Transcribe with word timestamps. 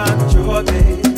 man 0.00 0.30
Jehovah. 0.30 1.09